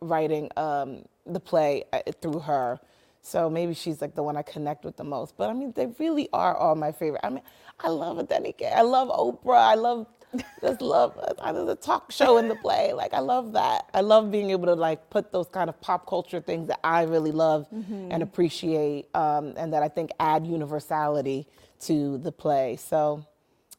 writing 0.00 0.50
um, 0.58 1.04
the 1.26 1.40
play 1.40 1.84
uh, 1.92 2.00
through 2.20 2.40
her. 2.40 2.80
So 3.22 3.50
maybe 3.50 3.74
she's 3.74 4.00
like 4.00 4.14
the 4.14 4.22
one 4.22 4.36
I 4.36 4.42
connect 4.42 4.84
with 4.84 4.96
the 4.96 5.04
most. 5.04 5.36
But 5.36 5.50
I 5.50 5.52
mean, 5.52 5.72
they 5.74 5.86
really 5.98 6.28
are 6.32 6.56
all 6.56 6.76
my 6.76 6.92
favorite. 6.92 7.22
I 7.24 7.30
mean, 7.30 7.42
I 7.80 7.88
love 7.88 8.18
Adenike. 8.18 8.72
I 8.72 8.82
love 8.82 9.08
Oprah. 9.08 9.58
I 9.58 9.74
love 9.74 10.06
just 10.60 10.80
love 10.80 11.18
there's 11.38 11.68
a 11.68 11.74
talk 11.74 12.10
show 12.10 12.38
in 12.38 12.48
the 12.48 12.54
play. 12.56 12.92
Like 12.92 13.14
I 13.14 13.20
love 13.20 13.52
that. 13.52 13.88
I 13.94 14.00
love 14.00 14.30
being 14.30 14.50
able 14.50 14.66
to 14.66 14.74
like 14.74 15.08
put 15.10 15.32
those 15.32 15.48
kind 15.48 15.68
of 15.68 15.80
pop 15.80 16.06
culture 16.06 16.40
things 16.40 16.68
that 16.68 16.80
I 16.84 17.02
really 17.02 17.32
love 17.32 17.66
mm-hmm. 17.72 18.10
and 18.10 18.22
appreciate, 18.22 19.08
um, 19.14 19.54
and 19.56 19.72
that 19.72 19.82
I 19.82 19.88
think 19.88 20.10
add 20.20 20.46
universality 20.46 21.46
to 21.80 22.18
the 22.18 22.32
play. 22.32 22.76
So 22.76 23.24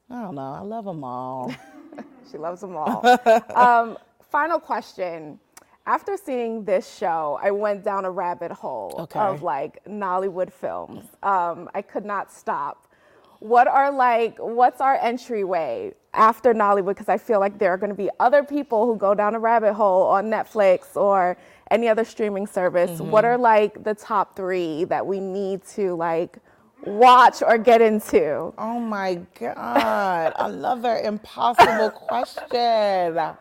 I 0.09 0.21
don't 0.21 0.35
know. 0.35 0.53
I 0.53 0.61
love 0.61 0.85
them 0.85 1.03
all. 1.03 1.53
she 2.31 2.37
loves 2.37 2.61
them 2.61 2.75
all. 2.75 3.05
um, 3.55 3.97
final 4.31 4.59
question. 4.59 5.39
After 5.87 6.17
seeing 6.17 6.65
this 6.65 6.97
show, 6.97 7.39
I 7.41 7.49
went 7.51 7.85
down 7.85 8.03
a 8.03 8.11
rabbit 8.11 8.51
hole 8.51 8.93
okay. 8.99 9.21
of 9.21 9.41
like 9.41 9.81
Nollywood 9.85 10.51
films. 10.51 11.05
Um, 11.23 11.69
I 11.73 11.81
could 11.81 12.03
not 12.03 12.29
stop. 12.29 12.91
What 13.39 13.67
are 13.69 13.89
like, 13.89 14.37
what's 14.37 14.81
our 14.81 14.97
entryway 14.97 15.93
after 16.13 16.53
Nollywood? 16.53 16.89
Because 16.89 17.07
I 17.07 17.17
feel 17.17 17.39
like 17.39 17.57
there 17.57 17.71
are 17.71 17.77
going 17.77 17.91
to 17.91 17.95
be 17.95 18.09
other 18.19 18.43
people 18.43 18.85
who 18.85 18.97
go 18.97 19.15
down 19.15 19.33
a 19.33 19.39
rabbit 19.39 19.75
hole 19.75 20.03
on 20.03 20.25
Netflix 20.25 20.97
or 20.97 21.37
any 21.71 21.87
other 21.87 22.03
streaming 22.03 22.47
service. 22.47 22.91
Mm-hmm. 22.91 23.09
What 23.09 23.23
are 23.23 23.37
like 23.37 23.85
the 23.85 23.93
top 23.93 24.35
three 24.35 24.83
that 24.85 25.07
we 25.07 25.21
need 25.21 25.65
to 25.67 25.95
like 25.95 26.39
watch 26.83 27.41
or 27.41 27.57
get 27.57 27.79
into? 27.79 28.53
Oh 28.57 28.79
my 28.81 29.21
God. 29.39 30.33
I 30.35 30.47
love 30.47 30.83
impossible 30.83 31.91
question. 32.07 33.37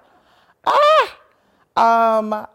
Ah! 0.65 1.17
Um, 1.77 2.47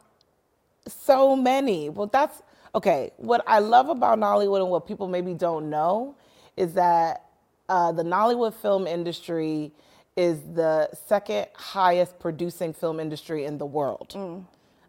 so 0.88 1.36
many. 1.36 1.90
Well, 1.90 2.08
that's 2.08 2.42
okay. 2.75 3.12
What 3.18 3.44
I 3.48 3.60
love 3.60 3.90
about 3.90 4.20
Nollywood 4.20 4.62
and 4.62 4.70
what 4.70 4.88
people 4.88 5.08
maybe 5.08 5.34
don't 5.34 5.70
know 5.70 6.16
is 6.58 6.74
that 6.74 7.25
uh, 7.70 7.92
the 7.92 8.04
Nollywood 8.04 8.54
film 8.54 8.88
industry 8.88 9.72
is 10.18 10.42
the 10.54 10.90
second 11.08 11.48
highest 11.56 12.20
producing 12.20 12.74
film 12.74 13.00
industry 13.00 13.46
in 13.46 13.58
the 13.58 13.66
world. 13.66 14.13
Mm. 14.16 14.46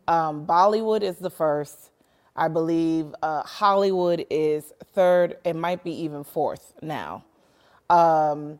Um, 0.09 0.47
Bollywood 0.47 1.03
is 1.03 1.17
the 1.19 1.31
first. 1.31 1.91
I 2.35 2.49
believe 2.49 3.15
uh, 3.23 3.43
Hollywood 3.43 4.27
is 4.31 4.73
third. 4.95 5.37
It 5.45 5.55
might 5.55 5.85
be 5.85 5.93
even 6.03 6.25
fourth 6.25 6.73
now. 6.83 7.25
Um, 7.91 8.59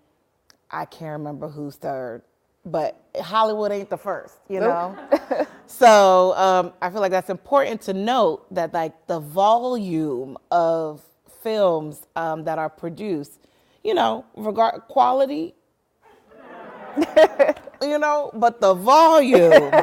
I 0.71 0.85
can't 0.85 1.12
remember 1.12 1.49
who's 1.49 1.76
third, 1.76 2.23
but 2.64 3.00
Hollywood 3.21 3.73
ain't 3.73 3.90
the 3.90 3.97
first, 3.97 4.38
you 4.49 4.61
know. 4.61 4.97
so 5.66 6.35
um, 6.37 6.73
I 6.81 6.90
feel 6.90 7.00
like 7.00 7.11
that's 7.11 7.31
important 7.31 7.81
to 7.83 7.92
note 7.92 8.52
that 8.54 8.73
like 8.73 9.07
the 9.07 9.19
volume 9.21 10.38
of 10.50 11.02
films 11.42 12.07
um, 12.14 12.45
that 12.45 12.59
are 12.59 12.71
produced, 12.71 13.40
you 13.83 13.95
know, 13.95 14.25
regard 14.37 14.83
quality, 14.83 15.54
you 17.83 17.99
know, 17.99 18.31
but 18.35 18.61
the 18.61 18.75
volume. 18.75 19.73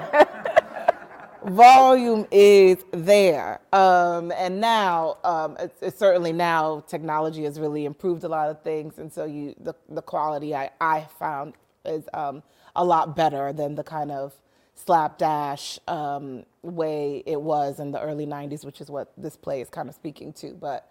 volume 1.46 2.28
is 2.32 2.78
there. 2.92 3.62
Um, 3.72 4.32
and 4.34 4.60
now, 4.60 5.18
um, 5.24 5.56
it's, 5.60 5.82
it's, 5.82 5.98
certainly 5.98 6.34
now 6.34 6.84
technology 6.86 7.46
has 7.46 7.60
really 7.60 7.86
improved 7.86 8.26
a 8.26 8.28
lot 8.28 8.50
of 8.50 8.62
things. 8.62 9.00
And 9.00 9.12
so 9.12 9.24
you, 9.24 9.56
the, 9.60 9.74
the 9.88 10.02
quality 10.02 10.54
I, 10.54 10.70
I 10.82 11.08
found 11.18 11.54
is 11.86 12.08
um, 12.14 12.44
a 12.76 12.84
lot 12.84 13.16
better 13.16 13.54
than 13.54 13.76
the 13.76 13.84
kind 13.84 14.12
of 14.12 14.34
slapdash 14.76 15.80
um, 15.88 16.46
way 16.62 17.24
it 17.26 17.42
was 17.42 17.80
in 17.80 17.92
the 17.92 18.00
early 18.00 18.26
90s, 18.26 18.64
which 18.66 18.82
is 18.82 18.90
what 18.90 19.12
this 19.18 19.36
play 19.36 19.62
is 19.62 19.70
kind 19.70 19.90
of 19.90 19.96
speaking 19.96 20.34
to. 20.34 20.54
But 20.54 20.90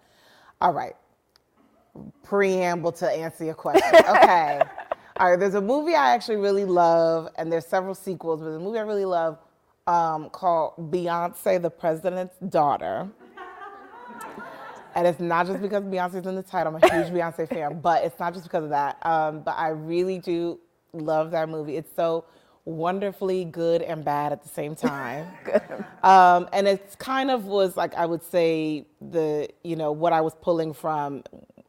all 0.61 0.73
right, 0.73 0.95
preamble 2.23 2.91
to 2.93 3.09
answer 3.09 3.45
your 3.45 3.55
question. 3.55 3.83
Okay. 4.09 4.61
all 5.19 5.31
right, 5.31 5.39
there's 5.39 5.55
a 5.55 5.61
movie 5.61 5.95
I 5.95 6.13
actually 6.13 6.37
really 6.37 6.65
love, 6.65 7.29
and 7.37 7.51
there's 7.51 7.65
several 7.65 7.95
sequels, 7.95 8.41
but 8.41 8.51
the 8.51 8.59
movie 8.59 8.79
I 8.79 8.83
really 8.83 9.05
love 9.05 9.37
um, 9.87 10.29
called 10.29 10.91
Beyonce, 10.91 11.61
the 11.61 11.69
President's 11.69 12.35
Daughter. 12.37 13.09
And 14.95 15.07
it's 15.07 15.19
not 15.19 15.45
just 15.45 15.61
because 15.61 15.83
Beyonce's 15.83 16.25
in 16.25 16.35
the 16.35 16.43
title. 16.43 16.75
I'm 16.75 16.83
a 16.83 16.93
huge 16.93 17.13
Beyonce 17.13 17.47
fan, 17.47 17.79
but 17.79 18.03
it's 18.03 18.19
not 18.19 18.33
just 18.33 18.45
because 18.45 18.63
of 18.63 18.69
that. 18.71 18.97
Um, 19.05 19.41
but 19.41 19.55
I 19.57 19.69
really 19.69 20.19
do 20.19 20.59
love 20.93 21.31
that 21.31 21.49
movie. 21.49 21.75
It's 21.75 21.93
so 21.95 22.25
wonderfully 22.65 23.45
good 23.45 23.81
and 23.81 24.05
bad 24.05 24.31
at 24.31 24.43
the 24.43 24.49
same 24.49 24.75
time. 24.75 25.27
um, 26.03 26.47
and 26.53 26.67
it's 26.67 26.95
kind 26.95 27.31
of 27.31 27.45
was 27.45 27.75
like 27.75 27.93
I 27.95 28.05
would 28.05 28.23
say 28.23 28.85
the 29.01 29.49
you 29.63 29.75
know 29.75 29.91
what 29.91 30.13
I 30.13 30.21
was 30.21 30.35
pulling 30.41 30.73
from 30.73 31.23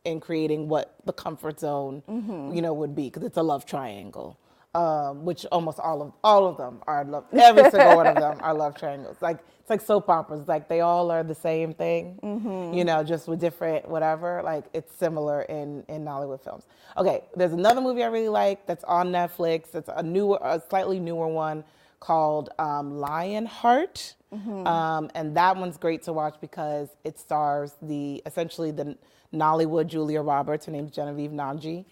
in 0.05 0.21
creating 0.21 0.69
what 0.69 0.95
the 1.05 1.13
comfort 1.13 1.61
zone 1.61 2.03
mm-hmm. 2.09 2.55
you 2.55 2.63
know 2.63 2.73
would 2.73 2.95
be 2.95 3.05
because 3.05 3.23
it's 3.23 3.37
a 3.37 3.43
love 3.43 3.67
triangle 3.67 4.39
um, 4.75 5.25
which 5.25 5.45
almost 5.47 5.81
all 5.81 6.03
of 6.03 6.13
all 6.23 6.47
of 6.47 6.57
them 6.57 6.81
are 6.87 7.05
love. 7.05 7.25
Every 7.33 7.71
single 7.71 7.97
one 7.97 8.07
of 8.07 8.17
them 8.17 8.39
are 8.41 8.55
love 8.55 8.77
triangles. 8.77 9.17
Like 9.21 9.39
it's 9.61 9.71
like 9.71 9.81
soap 9.81 10.09
operas. 10.09 10.47
Like 10.47 10.69
they 10.69 10.81
all 10.81 11.11
are 11.11 11.25
the 11.25 11.35
same 11.35 11.75
thing. 11.75 12.19
Mm-hmm. 12.23 12.75
You 12.75 12.85
know, 12.85 13.03
just 13.03 13.27
with 13.27 13.41
different 13.41 13.89
whatever. 13.89 14.43
Like 14.45 14.67
it's 14.73 14.95
similar 14.97 15.43
in 15.43 15.85
in 15.89 16.05
Nollywood 16.05 16.43
films. 16.43 16.67
Okay, 16.97 17.25
there's 17.35 17.53
another 17.53 17.81
movie 17.81 18.05
I 18.05 18.09
really 18.09 18.29
like 18.29 18.67
that's 18.67 18.85
on 18.85 19.11
Netflix. 19.11 19.75
It's 19.75 19.91
a 19.95 20.03
newer, 20.03 20.39
a 20.43 20.63
slightly 20.69 21.01
newer 21.01 21.29
one 21.29 21.65
called 21.99 22.51
um, 22.59 22.99
Lionheart. 22.99 24.15
Mm-hmm. 24.33 24.67
Um, 24.67 25.11
and 25.15 25.37
that 25.37 25.57
one's 25.57 25.77
great 25.77 26.03
to 26.05 26.13
watch 26.13 26.37
because 26.41 26.89
it 27.05 27.19
stars 27.19 27.75
the 27.83 28.23
essentially 28.25 28.71
the 28.71 28.97
Nollywood 29.35 29.89
Julia 29.89 30.23
Roberts. 30.23 30.67
Her 30.67 30.73
name's 30.73 30.93
Genevieve 30.93 31.33
Nnaji. 31.33 31.85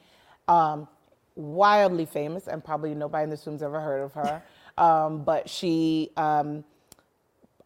Um, 0.47 0.89
wildly 1.39 2.05
famous, 2.05 2.49
and 2.49 2.63
probably 2.63 2.95
nobody 2.95 3.25
in 3.25 3.31
this 3.31 3.47
room's 3.47 3.63
ever 3.63 3.81
heard 3.81 4.03
of 4.03 4.13
her. 4.15 4.43
Um, 4.79 5.25
but 5.25 5.51
she 5.51 6.11
um, 6.17 6.63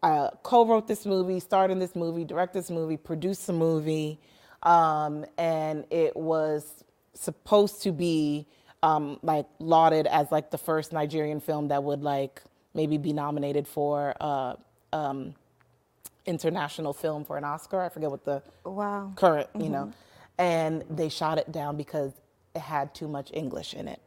uh, 0.01 0.31
co-wrote 0.41 0.87
this 0.87 1.05
movie, 1.05 1.39
starred 1.39 1.69
in 1.69 1.77
this 1.77 1.95
movie, 1.95 2.25
directed 2.25 2.57
this 2.57 2.71
movie, 2.71 2.97
produced 2.97 3.45
the 3.45 3.53
movie, 3.53 4.19
um, 4.63 5.23
and 5.37 5.85
it 5.91 6.15
was 6.15 6.83
supposed 7.13 7.83
to 7.83 7.91
be 7.91 8.47
um, 8.81 9.19
like 9.23 9.45
lauded 9.59 10.07
as 10.07 10.31
like 10.31 10.51
the 10.51 10.57
first 10.57 10.91
Nigerian 10.91 11.39
film 11.39 11.69
that 11.69 11.83
would 11.83 12.01
like 12.01 12.41
maybe 12.73 12.97
be 12.97 13.13
nominated 13.13 13.67
for 13.67 14.15
uh, 14.19 14.55
um, 14.91 15.35
international 16.25 16.93
film 16.93 17.23
for 17.23 17.37
an 17.37 17.43
Oscar. 17.43 17.81
I 17.81 17.89
forget 17.89 18.11
what 18.11 18.25
the 18.25 18.41
wow. 18.65 19.13
current, 19.15 19.49
you 19.53 19.61
mm-hmm. 19.61 19.71
know, 19.71 19.93
and 20.37 20.83
they 20.89 21.09
shot 21.09 21.37
it 21.37 21.51
down 21.51 21.77
because 21.77 22.11
had 22.59 22.93
too 22.93 23.07
much 23.07 23.31
English 23.33 23.73
in 23.73 23.87
it, 23.87 23.99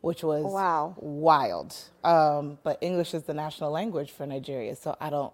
which 0.00 0.22
was 0.22 0.44
wow. 0.44 0.94
wild. 0.98 1.74
Um, 2.04 2.58
but 2.62 2.78
English 2.80 3.14
is 3.14 3.24
the 3.24 3.34
national 3.34 3.70
language 3.70 4.10
for 4.10 4.26
Nigeria, 4.26 4.74
so 4.76 4.96
I 5.00 5.10
don't, 5.10 5.32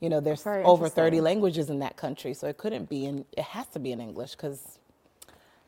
you 0.00 0.08
know, 0.08 0.20
there's 0.20 0.46
over 0.46 0.88
30 0.88 1.20
languages 1.20 1.70
in 1.70 1.80
that 1.80 1.96
country, 1.96 2.34
so 2.34 2.46
it 2.46 2.58
couldn't 2.58 2.88
be 2.88 3.06
in, 3.06 3.24
it 3.36 3.44
has 3.44 3.66
to 3.68 3.78
be 3.78 3.92
in 3.92 4.00
English 4.00 4.32
because, 4.32 4.78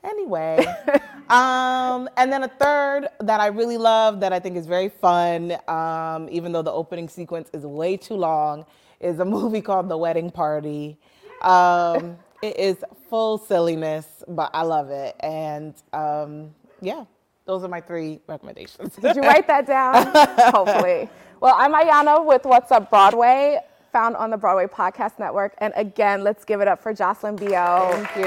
anyway. 0.04 0.64
um, 1.28 2.08
and 2.16 2.32
then 2.32 2.44
a 2.44 2.48
third 2.48 3.08
that 3.20 3.40
I 3.40 3.46
really 3.46 3.78
love 3.78 4.20
that 4.20 4.32
I 4.32 4.38
think 4.38 4.56
is 4.56 4.66
very 4.66 4.88
fun, 4.88 5.56
um, 5.66 6.28
even 6.30 6.52
though 6.52 6.62
the 6.62 6.72
opening 6.72 7.08
sequence 7.08 7.50
is 7.52 7.64
way 7.64 7.96
too 7.96 8.14
long, 8.14 8.64
is 9.00 9.18
a 9.18 9.24
movie 9.36 9.60
called 9.60 9.88
The 9.88 9.96
Wedding 9.96 10.30
Party. 10.30 10.98
Um, 11.42 12.18
it 12.42 12.58
is 12.58 12.84
full 13.08 13.38
silliness, 13.38 14.24
but 14.28 14.50
I 14.54 14.62
love 14.62 14.90
it. 14.90 15.16
And 15.20 15.74
um, 15.92 16.54
yeah, 16.80 17.04
those 17.44 17.64
are 17.64 17.68
my 17.68 17.80
three 17.80 18.20
recommendations. 18.26 18.96
Did 18.96 19.16
you 19.16 19.22
write 19.22 19.46
that 19.46 19.66
down? 19.66 20.12
Hopefully. 20.54 21.08
Well, 21.40 21.54
I'm 21.56 21.72
Ayanna 21.72 22.24
with 22.24 22.44
What's 22.44 22.70
Up 22.72 22.90
Broadway, 22.90 23.58
found 23.92 24.16
on 24.16 24.30
the 24.30 24.36
Broadway 24.36 24.66
Podcast 24.66 25.18
Network. 25.18 25.54
And 25.58 25.72
again, 25.76 26.22
let's 26.22 26.44
give 26.44 26.60
it 26.60 26.68
up 26.68 26.82
for 26.82 26.92
Jocelyn 26.92 27.36
Bioh. 27.36 27.90
Thank 27.92 28.16
you. 28.16 28.24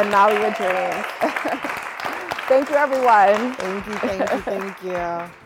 And 0.00 0.12
Nollywood 0.12 0.56
Dreams. 0.56 1.06
thank 2.48 2.70
you, 2.70 2.76
everyone. 2.76 3.54
Thank 3.54 3.86
you, 3.86 3.94
thank 3.94 4.30
you, 4.30 4.40
thank 4.40 4.82
you. 4.82 5.45